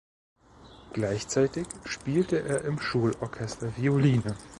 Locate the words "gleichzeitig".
0.93-1.67